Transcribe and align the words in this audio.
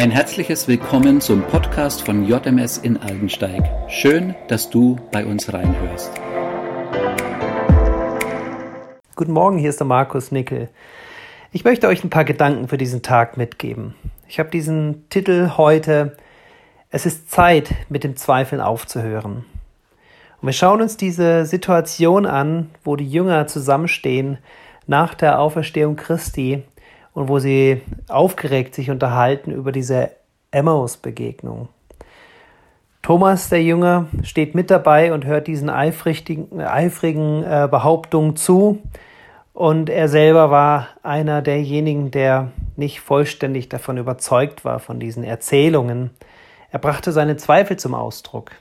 Ein 0.00 0.10
herzliches 0.10 0.66
Willkommen 0.66 1.20
zum 1.20 1.42
Podcast 1.42 2.06
von 2.06 2.24
JMS 2.24 2.78
in 2.78 2.96
Aldensteig. 2.96 3.62
Schön, 3.90 4.34
dass 4.48 4.70
du 4.70 4.96
bei 5.12 5.26
uns 5.26 5.52
reinhörst. 5.52 6.10
Guten 9.14 9.32
Morgen, 9.32 9.58
hier 9.58 9.68
ist 9.68 9.78
der 9.78 9.86
Markus 9.86 10.32
Nickel. 10.32 10.70
Ich 11.52 11.64
möchte 11.64 11.86
euch 11.86 12.02
ein 12.02 12.08
paar 12.08 12.24
Gedanken 12.24 12.68
für 12.68 12.78
diesen 12.78 13.02
Tag 13.02 13.36
mitgeben. 13.36 13.94
Ich 14.26 14.38
habe 14.38 14.48
diesen 14.48 15.06
Titel 15.10 15.50
heute 15.58 16.16
Es 16.88 17.04
ist 17.04 17.30
Zeit, 17.30 17.70
mit 17.90 18.02
dem 18.02 18.16
Zweifeln 18.16 18.62
aufzuhören. 18.62 19.44
Und 20.40 20.46
wir 20.46 20.54
schauen 20.54 20.80
uns 20.80 20.96
diese 20.96 21.44
Situation 21.44 22.24
an, 22.24 22.70
wo 22.84 22.96
die 22.96 23.06
Jünger 23.06 23.48
zusammenstehen 23.48 24.38
nach 24.86 25.12
der 25.12 25.38
Auferstehung 25.40 25.96
Christi 25.96 26.62
und 27.14 27.28
wo 27.28 27.38
sie 27.38 27.82
aufgeregt 28.08 28.74
sich 28.74 28.90
unterhalten 28.90 29.50
über 29.50 29.72
diese 29.72 30.10
Emmaus-Begegnung. 30.50 31.68
Thomas, 33.02 33.48
der 33.48 33.62
Jünger, 33.62 34.06
steht 34.22 34.54
mit 34.54 34.70
dabei 34.70 35.12
und 35.12 35.24
hört 35.24 35.46
diesen 35.46 35.70
eifrigen, 35.70 37.44
äh, 37.44 37.68
Behauptungen 37.70 38.36
zu. 38.36 38.82
Und 39.54 39.90
er 39.90 40.08
selber 40.08 40.50
war 40.50 40.88
einer 41.02 41.42
derjenigen, 41.42 42.10
der 42.10 42.52
nicht 42.76 43.00
vollständig 43.00 43.68
davon 43.68 43.96
überzeugt 43.96 44.64
war, 44.64 44.78
von 44.78 45.00
diesen 45.00 45.24
Erzählungen. 45.24 46.10
Er 46.70 46.78
brachte 46.78 47.12
seine 47.12 47.36
Zweifel 47.36 47.76
zum 47.78 47.94
Ausdruck. 47.94 48.52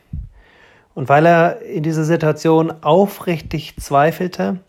Und 0.96 1.10
weil 1.10 1.26
er 1.26 1.62
in 1.62 1.84
dieser 1.84 2.04
Situation 2.04 2.74
aufrichtig 2.82 3.76
zweifelte, 3.78 4.60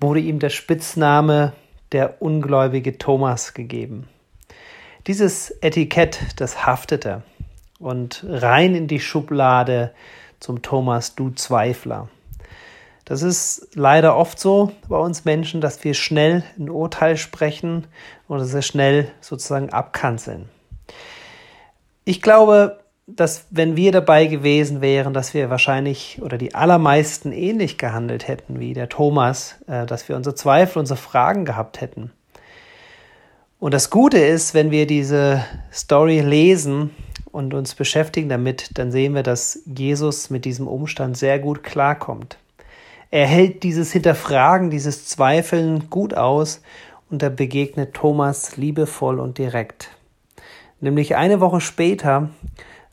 wurde 0.00 0.20
ihm 0.20 0.38
der 0.38 0.50
Spitzname 0.50 1.52
der 1.92 2.20
ungläubige 2.20 2.98
Thomas 2.98 3.54
gegeben. 3.54 4.08
Dieses 5.06 5.50
Etikett, 5.62 6.18
das 6.36 6.66
haftete 6.66 7.22
und 7.78 8.24
rein 8.28 8.74
in 8.74 8.88
die 8.88 9.00
Schublade 9.00 9.92
zum 10.40 10.62
Thomas, 10.62 11.14
du 11.14 11.30
Zweifler. 11.30 12.08
Das 13.04 13.22
ist 13.22 13.68
leider 13.74 14.16
oft 14.16 14.38
so 14.38 14.72
bei 14.88 14.98
uns 14.98 15.24
Menschen, 15.24 15.60
dass 15.60 15.84
wir 15.84 15.94
schnell 15.94 16.42
ein 16.58 16.68
Urteil 16.68 17.16
sprechen 17.16 17.86
oder 18.26 18.44
sehr 18.44 18.62
schnell 18.62 19.12
sozusagen 19.20 19.70
abkanzeln. 19.70 20.48
Ich 22.04 22.20
glaube, 22.20 22.80
dass 23.06 23.46
wenn 23.50 23.76
wir 23.76 23.92
dabei 23.92 24.26
gewesen 24.26 24.80
wären, 24.80 25.14
dass 25.14 25.32
wir 25.32 25.48
wahrscheinlich 25.48 26.20
oder 26.22 26.38
die 26.38 26.54
allermeisten 26.54 27.32
ähnlich 27.32 27.78
gehandelt 27.78 28.26
hätten 28.26 28.58
wie 28.58 28.74
der 28.74 28.88
Thomas, 28.88 29.56
äh, 29.68 29.86
dass 29.86 30.08
wir 30.08 30.16
unsere 30.16 30.34
Zweifel, 30.34 30.80
unsere 30.80 30.98
Fragen 30.98 31.44
gehabt 31.44 31.80
hätten. 31.80 32.10
Und 33.58 33.72
das 33.72 33.90
Gute 33.90 34.18
ist, 34.18 34.54
wenn 34.54 34.70
wir 34.70 34.86
diese 34.86 35.44
Story 35.72 36.20
lesen 36.20 36.90
und 37.30 37.54
uns 37.54 37.74
beschäftigen 37.74 38.28
damit, 38.28 38.70
dann 38.74 38.90
sehen 38.90 39.14
wir, 39.14 39.22
dass 39.22 39.60
Jesus 39.64 40.28
mit 40.28 40.44
diesem 40.44 40.66
Umstand 40.66 41.16
sehr 41.16 41.38
gut 41.38 41.62
klarkommt. 41.62 42.38
Er 43.10 43.26
hält 43.26 43.62
dieses 43.62 43.92
Hinterfragen, 43.92 44.68
dieses 44.68 45.06
Zweifeln 45.06 45.88
gut 45.90 46.12
aus 46.12 46.60
und 47.08 47.22
er 47.22 47.30
begegnet 47.30 47.94
Thomas 47.94 48.56
liebevoll 48.56 49.20
und 49.20 49.38
direkt. 49.38 49.90
Nämlich 50.80 51.16
eine 51.16 51.40
Woche 51.40 51.60
später 51.60 52.30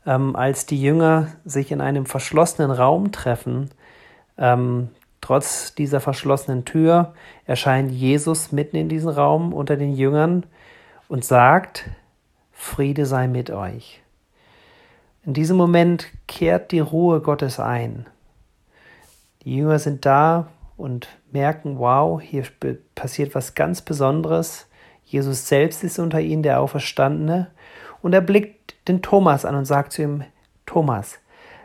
ähm, 0.06 0.36
als 0.36 0.66
die 0.66 0.80
Jünger 0.80 1.28
sich 1.44 1.72
in 1.72 1.80
einem 1.80 2.06
verschlossenen 2.06 2.70
Raum 2.70 3.12
treffen, 3.12 3.70
ähm, 4.38 4.88
trotz 5.20 5.74
dieser 5.74 6.00
verschlossenen 6.00 6.64
Tür 6.64 7.14
erscheint 7.46 7.90
Jesus 7.90 8.52
mitten 8.52 8.76
in 8.76 8.88
diesem 8.88 9.10
Raum 9.10 9.52
unter 9.52 9.76
den 9.76 9.94
Jüngern 9.94 10.44
und 11.08 11.24
sagt, 11.24 11.88
Friede 12.52 13.06
sei 13.06 13.28
mit 13.28 13.50
euch. 13.50 14.02
In 15.24 15.32
diesem 15.32 15.56
Moment 15.56 16.08
kehrt 16.26 16.72
die 16.72 16.80
Ruhe 16.80 17.20
Gottes 17.20 17.58
ein. 17.58 18.06
Die 19.44 19.56
Jünger 19.56 19.78
sind 19.78 20.04
da 20.04 20.48
und 20.76 21.08
merken, 21.30 21.78
wow, 21.78 22.20
hier 22.20 22.44
passiert 22.94 23.34
was 23.34 23.54
ganz 23.54 23.80
Besonderes. 23.82 24.66
Jesus 25.04 25.48
selbst 25.48 25.84
ist 25.84 25.98
unter 25.98 26.20
ihnen, 26.20 26.42
der 26.42 26.60
Auferstandene. 26.60 27.50
Und 28.02 28.12
er 28.12 28.20
blickt 28.20 28.63
den 28.88 29.02
Thomas 29.02 29.44
an 29.44 29.54
und 29.54 29.64
sagt 29.64 29.92
zu 29.92 30.02
ihm, 30.02 30.24
Thomas, 30.66 31.18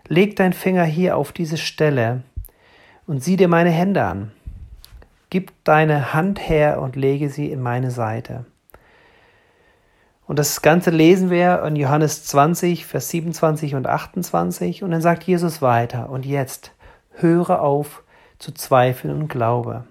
leg 0.07 0.35
dein 0.35 0.53
Finger 0.53 0.83
hier 0.83 1.17
auf 1.17 1.31
diese 1.31 1.57
Stelle 1.57 2.23
und 3.07 3.23
sieh 3.23 3.37
dir 3.37 3.47
meine 3.47 3.71
Hände 3.71 4.03
an. 4.03 4.31
Gib 5.29 5.51
deine 5.63 6.13
Hand 6.13 6.39
her 6.49 6.81
und 6.81 6.95
lege 6.95 7.29
sie 7.29 7.51
in 7.51 7.61
meine 7.61 7.91
Seite. 7.91 8.45
Und 10.25 10.37
das 10.37 10.61
Ganze 10.61 10.91
lesen 10.91 11.31
wir 11.31 11.63
in 11.63 11.75
Johannes 11.75 12.23
20, 12.25 12.85
Vers 12.85 13.09
27 13.09 13.73
und 13.73 13.87
28. 13.87 14.83
Und 14.83 14.91
dann 14.91 15.01
sagt 15.01 15.23
Jesus 15.23 15.61
weiter, 15.61 16.09
und 16.09 16.25
jetzt 16.25 16.71
höre 17.13 17.61
auf 17.61 18.03
zu 18.37 18.51
zweifeln 18.51 19.21
und 19.21 19.27
glaube. 19.27 19.85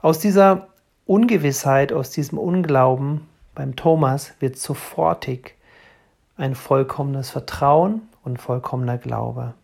Aus 0.00 0.18
dieser 0.18 0.68
Ungewissheit, 1.04 1.92
aus 1.92 2.10
diesem 2.10 2.38
Unglauben 2.38 3.28
beim 3.54 3.76
Thomas 3.76 4.32
wird 4.40 4.58
sofortig 4.58 5.56
ein 6.36 6.54
vollkommenes 6.54 7.30
Vertrauen 7.30 8.08
und 8.24 8.40
vollkommener 8.40 8.98
Glaube. 8.98 9.54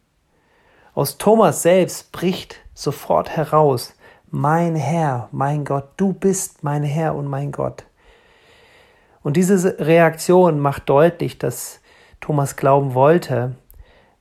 Aus 0.95 1.19
Thomas 1.19 1.63
selbst 1.63 2.13
bricht 2.13 2.57
sofort 2.75 3.31
heraus, 3.31 3.95
mein 4.31 4.77
Herr, 4.77 5.29
mein 5.33 5.65
Gott, 5.65 5.91
du 5.97 6.13
bist 6.13 6.63
mein 6.65 6.83
Herr 6.83 7.15
und 7.15 7.27
mein 7.27 7.53
Gott. 7.53 7.85
Und 9.23 9.37
diese 9.37 9.79
Reaktion 9.79 10.61
macht 10.61 10.89
deutlich, 10.89 11.39
dass 11.39 11.81
Thomas 12.21 12.57
glauben 12.57 12.95
wollte 12.95 13.55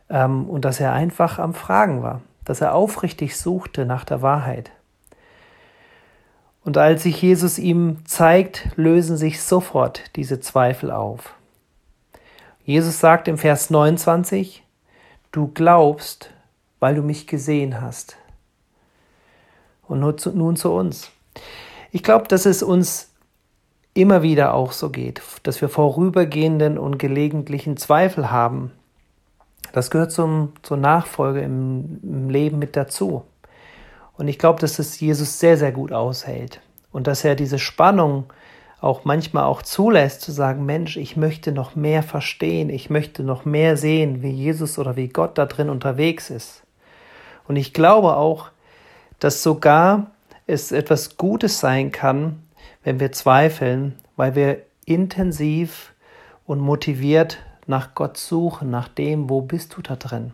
ähm, 0.10 0.50
und 0.50 0.66
dass 0.66 0.80
er 0.80 0.94
einfach 0.94 1.40
am 1.40 1.54
Fragen 1.54 2.04
war, 2.04 2.22
dass 2.46 2.62
er 2.62 2.74
aufrichtig 2.74 3.38
suchte 3.38 3.86
nach 3.86 4.06
der 4.06 4.22
Wahrheit. 4.22 4.72
Und 6.68 6.76
als 6.76 7.04
sich 7.04 7.22
Jesus 7.22 7.60
ihm 7.60 8.06
zeigt, 8.06 8.68
lösen 8.76 9.16
sich 9.16 9.42
sofort 9.42 10.02
diese 10.18 10.42
Zweifel 10.42 10.92
auf. 10.92 11.34
Jesus 12.66 13.00
sagt 13.00 13.30
im 13.30 13.38
Vers 13.38 13.70
29, 13.70 14.66
du 15.32 15.48
glaubst, 15.48 16.30
weil 16.82 16.96
du 16.96 17.04
mich 17.04 17.26
gesehen 17.26 17.80
hast. 17.80 18.18
Und 19.88 20.02
nun 20.02 20.58
zu, 20.58 20.74
uns. 20.74 21.10
Ich 21.94 22.04
glaube, 22.04 22.28
dass 22.28 22.46
es 22.46 22.62
uns 22.62 23.12
immer 23.94 24.22
wieder 24.22 24.54
auch 24.54 24.74
so 24.74 24.90
geht, 24.90 25.22
dass 25.44 25.62
wir 25.62 25.70
vorübergehenden 25.70 26.78
und 26.78 26.98
gelegentlichen 26.98 27.78
Zweifel 27.78 28.30
haben. 28.30 28.74
Das 29.72 29.90
gehört 29.90 30.12
zum, 30.12 30.52
zur 30.64 30.76
Nachfolge 30.76 31.40
im, 31.40 32.02
im 32.04 32.30
Leben 32.30 32.60
mit 32.60 32.76
dazu. 32.76 33.24
Und 34.18 34.28
ich 34.28 34.40
glaube, 34.40 34.60
dass 34.60 34.80
es 34.80 35.00
Jesus 35.00 35.40
sehr, 35.40 35.58
sehr 35.58 35.72
gut 35.72 35.92
aushält. 35.92 36.60
Und 36.92 37.08
dass 37.08 37.24
er 37.24 37.36
diese 37.36 37.60
Spannung 37.60 38.26
auch 38.80 39.06
manchmal 39.06 39.44
auch 39.44 39.62
zulässt, 39.62 40.22
zu 40.22 40.32
sagen, 40.32 40.66
Mensch, 40.66 40.98
ich 40.98 41.18
möchte 41.18 41.52
noch 41.52 41.76
mehr 41.76 42.04
verstehen, 42.04 42.70
ich 42.70 42.90
möchte 42.90 43.24
noch 43.24 43.46
mehr 43.46 43.78
sehen, 43.78 44.22
wie 44.22 44.30
Jesus 44.30 44.78
oder 44.78 44.96
wie 44.96 45.08
Gott 45.08 45.38
da 45.38 45.46
drin 45.46 45.70
unterwegs 45.70 46.30
ist. 46.30 46.64
Und 47.48 47.56
ich 47.56 47.74
glaube 47.74 48.16
auch, 48.18 48.50
dass 49.20 49.42
sogar 49.42 50.12
es 50.46 50.72
etwas 50.72 51.18
Gutes 51.18 51.60
sein 51.60 51.92
kann, 51.92 52.44
wenn 52.84 53.00
wir 53.00 53.12
zweifeln, 53.12 53.96
weil 54.16 54.36
wir 54.36 54.62
intensiv 54.86 55.94
und 56.46 56.60
motiviert 56.60 57.40
nach 57.66 57.96
Gott 57.96 58.18
suchen, 58.18 58.70
nach 58.70 58.88
dem, 58.88 59.30
wo 59.30 59.42
bist 59.42 59.76
du 59.76 59.82
da 59.82 59.96
drin. 59.96 60.34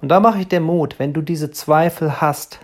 Und 0.00 0.08
da 0.08 0.20
mache 0.20 0.40
ich 0.40 0.48
dir 0.48 0.60
Mut, 0.60 0.98
wenn 0.98 1.12
du 1.12 1.20
diese 1.20 1.50
Zweifel 1.50 2.20
hast, 2.20 2.60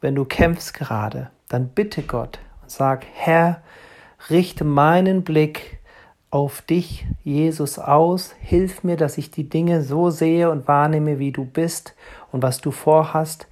wenn 0.00 0.14
du 0.14 0.24
kämpfst 0.24 0.74
gerade, 0.74 1.30
dann 1.48 1.68
bitte 1.68 2.02
Gott 2.02 2.38
und 2.62 2.70
sag, 2.70 3.06
Herr, 3.14 3.62
richte 4.30 4.64
meinen 4.64 5.22
Blick 5.22 5.78
auf 6.30 6.62
dich, 6.62 7.06
Jesus, 7.24 7.78
aus. 7.78 8.34
Hilf 8.40 8.82
mir, 8.84 8.96
dass 8.96 9.18
ich 9.18 9.30
die 9.30 9.48
Dinge 9.48 9.82
so 9.82 10.10
sehe 10.10 10.50
und 10.50 10.68
wahrnehme, 10.68 11.18
wie 11.18 11.32
du 11.32 11.44
bist 11.44 11.94
und 12.32 12.42
was 12.42 12.60
du 12.60 12.70
vorhast 12.70 13.46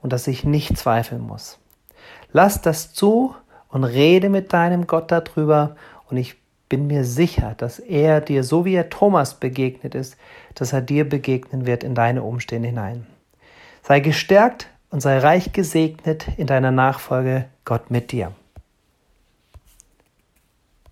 und 0.00 0.12
dass 0.12 0.26
ich 0.26 0.44
nicht 0.44 0.78
zweifeln 0.78 1.20
muss. 1.20 1.58
Lass 2.32 2.62
das 2.62 2.94
zu 2.94 3.34
und 3.68 3.84
rede 3.84 4.28
mit 4.28 4.52
deinem 4.52 4.86
Gott 4.86 5.10
darüber 5.10 5.76
und 6.08 6.16
ich 6.16 6.36
bin 6.68 6.86
mir 6.86 7.04
sicher, 7.04 7.54
dass 7.58 7.78
er 7.78 8.22
dir, 8.22 8.44
so 8.44 8.64
wie 8.64 8.74
er 8.74 8.88
Thomas 8.88 9.34
begegnet 9.34 9.94
ist, 9.94 10.16
dass 10.54 10.72
er 10.72 10.80
dir 10.80 11.06
begegnen 11.06 11.66
wird 11.66 11.84
in 11.84 11.94
deine 11.94 12.22
Umstände 12.22 12.68
hinein. 12.68 13.06
Sei 13.82 14.00
gestärkt 14.00 14.68
und 14.92 15.00
sei 15.00 15.18
reich 15.18 15.52
gesegnet 15.52 16.28
in 16.36 16.46
deiner 16.46 16.70
Nachfolge, 16.70 17.46
Gott 17.64 17.90
mit 17.90 18.12
dir. 18.12 18.32